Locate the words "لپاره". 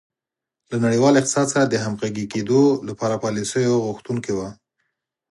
2.87-3.15